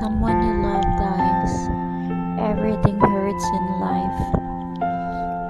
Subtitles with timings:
[0.00, 1.68] someone you love dies,
[2.40, 4.20] everything hurts in life.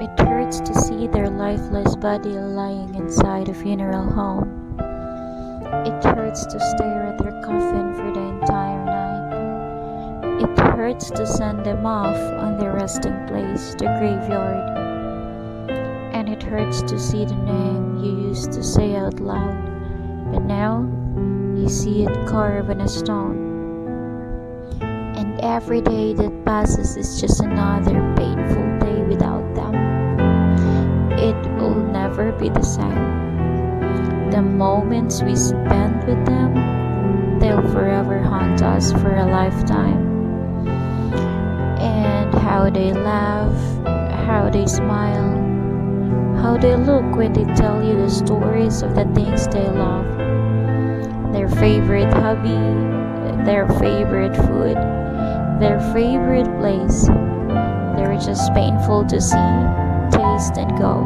[0.02, 4.76] It hurts to see their lifeless body lying inside a funeral home.
[5.86, 10.42] It hurts to stare at their coffin for the entire night.
[10.42, 14.78] It hurts to send them off on their resting place, the graveyard.
[16.12, 20.80] And it hurts to see the name you used to say out loud, but now
[21.56, 23.49] you see it carved in a stone
[25.42, 29.74] every day that passes is just another painful day without them.
[31.18, 34.30] It will never be the same.
[34.30, 40.66] The moments we spend with them, they'll forever haunt us for a lifetime.
[41.78, 43.56] And how they laugh,
[44.26, 45.36] how they smile,
[46.36, 50.06] how they look when they tell you the stories of the things they love,
[51.32, 52.60] their favorite hobby,
[53.44, 54.99] their favorite food
[55.60, 57.06] their favorite place.
[57.96, 59.60] They're just painful to see,
[60.10, 61.04] taste, and go.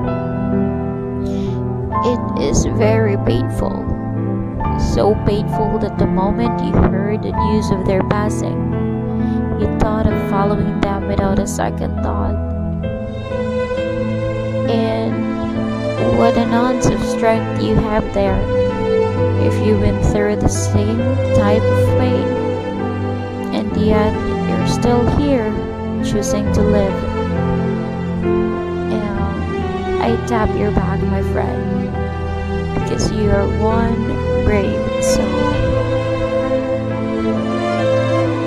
[2.07, 3.83] It is very painful.
[4.95, 8.73] So painful that the moment you heard the news of their passing,
[9.61, 12.35] you thought of following them without a second thought.
[14.71, 18.39] And what an ounce of strength you have there
[19.41, 20.99] if you went through the same
[21.35, 22.29] type of pain.
[23.55, 24.24] And yet,
[24.75, 25.51] still here,
[26.05, 27.05] choosing to live.
[28.93, 31.91] And I tap your back, my friend,
[32.75, 35.64] because you are one brave soul.